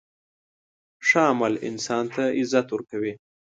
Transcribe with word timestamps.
ښه 1.07 1.21
عمل 1.31 1.53
انسان 1.69 2.05
ته 2.13 2.23
عزت 2.39 2.67
ورکوي. 2.71 3.13